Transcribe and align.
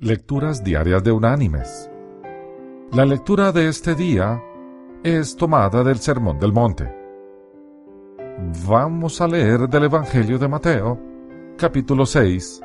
Lecturas 0.00 0.62
Diarias 0.62 1.02
de 1.02 1.10
Unánimes. 1.10 1.90
La 2.92 3.04
lectura 3.04 3.50
de 3.50 3.66
este 3.66 3.96
día 3.96 4.40
es 5.02 5.34
tomada 5.34 5.82
del 5.82 5.98
Sermón 5.98 6.38
del 6.38 6.52
Monte. 6.52 6.88
Vamos 8.68 9.20
a 9.20 9.26
leer 9.26 9.68
del 9.68 9.86
Evangelio 9.86 10.38
de 10.38 10.46
Mateo, 10.46 11.00
capítulo 11.56 12.06
6, 12.06 12.60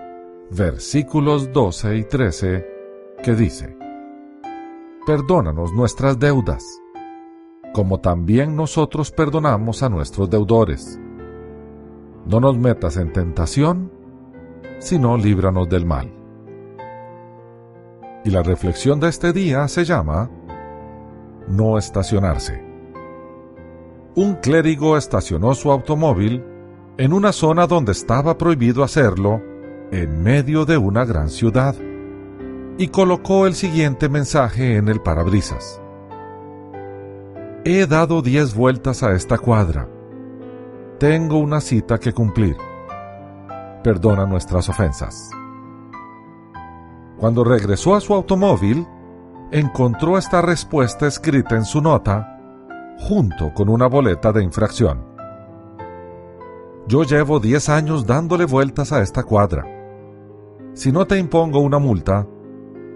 versículos 0.51 1.51
12 1.51 1.97
y 1.97 2.04
13, 2.04 2.67
que 3.23 3.34
dice, 3.34 3.75
Perdónanos 5.04 5.73
nuestras 5.73 6.20
deudas, 6.20 6.63
como 7.73 8.00
también 8.00 8.55
nosotros 8.55 9.09
perdonamos 9.09 9.81
a 9.81 9.89
nuestros 9.89 10.29
deudores. 10.29 11.02
No 12.27 12.39
nos 12.39 12.59
metas 12.59 12.97
en 12.97 13.11
tentación, 13.11 13.91
sino 14.77 15.18
líbranos 15.18 15.68
del 15.68 15.88
mal. 15.88 16.22
Y 18.25 18.29
la 18.29 18.41
reflexión 18.41 18.99
de 18.99 19.09
este 19.09 19.33
día 19.33 19.68
se 19.68 19.83
llama 19.83 20.29
No 21.47 21.77
estacionarse. 21.77 22.64
Un 24.15 24.36
clérigo 24.36 24.97
estacionó 24.97 25.55
su 25.55 25.71
automóvil 25.71 26.43
en 26.97 27.14
una 27.14 27.31
zona 27.31 27.67
donde 27.67 27.91
estaba 27.91 28.37
prohibido 28.37 28.83
hacerlo, 28.83 29.41
en 29.91 30.21
medio 30.21 30.65
de 30.65 30.78
una 30.78 31.05
gran 31.05 31.29
ciudad, 31.29 31.75
y 32.78 32.88
colocó 32.88 33.47
el 33.47 33.55
siguiente 33.55 34.09
mensaje 34.09 34.78
en 34.78 34.88
el 34.88 35.02
parabrisas. 35.02 35.81
He 37.66 37.88
dado 37.88 38.22
diez 38.22 38.53
vueltas 38.55 39.03
a 39.03 39.14
esta 39.14 39.38
cuadra. 39.38 39.88
Tengo 41.00 41.38
una 41.38 41.61
cita 41.61 42.00
que 42.00 42.14
cumplir. 42.14 42.58
Perdona 43.83 44.25
nuestras 44.25 44.69
ofensas. 44.69 45.31
Cuando 47.23 47.45
regresó 47.45 47.95
a 47.95 48.02
su 48.02 48.13
automóvil, 48.13 48.86
encontró 49.50 50.17
esta 50.17 50.41
respuesta 50.41 51.08
escrita 51.08 51.56
en 51.56 51.64
su 51.64 51.80
nota, 51.80 52.38
junto 53.00 53.53
con 53.53 53.70
una 53.70 53.88
boleta 53.88 54.34
de 54.34 54.44
infracción. 54.44 55.06
Yo 56.86 57.03
llevo 57.03 57.39
10 57.39 57.70
años 57.70 58.06
dándole 58.06 58.44
vueltas 58.44 58.92
a 58.92 59.02
esta 59.02 59.23
cuadra. 59.23 59.66
Si 60.73 60.92
no 60.92 61.08
te 61.08 61.17
impongo 61.17 61.59
una 61.59 61.80
multa, 61.80 62.28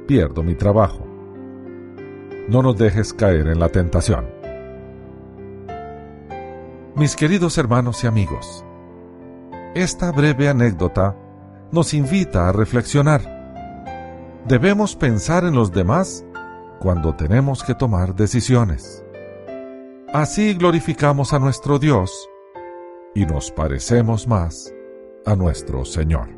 pierdo 0.08 0.44
mi 0.44 0.56
trabajo. 0.56 1.08
No 2.50 2.62
nos 2.62 2.78
dejes 2.78 3.14
caer 3.14 3.48
en 3.48 3.62
la 3.62 3.70
tentación. 3.70 4.26
Mis 6.98 7.16
queridos 7.16 7.58
hermanos 7.58 8.04
y 8.04 8.08
amigos, 8.08 8.66
esta 9.74 10.12
breve 10.12 10.50
anécdota 10.50 11.16
nos 11.72 11.94
invita 11.94 12.50
a 12.50 12.52
reflexionar 12.52 13.37
debemos 14.48 14.96
pensar 14.96 15.44
en 15.44 15.54
los 15.54 15.72
demás 15.72 16.26
cuando 16.80 17.16
tenemos 17.16 17.64
que 17.64 17.76
tomar 17.76 18.16
decisiones. 18.16 19.04
Así 20.14 20.54
glorificamos 20.54 21.34
a 21.34 21.40
nuestro 21.40 21.80
Dios 21.80 22.30
y 23.14 23.26
nos 23.26 23.52
parecemos 23.52 24.28
más 24.28 24.74
a 25.26 25.36
nuestro 25.36 25.84
Señor. 25.84 26.30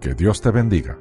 Que 0.00 0.14
Dios 0.14 0.40
te 0.40 0.50
bendiga. 0.50 0.98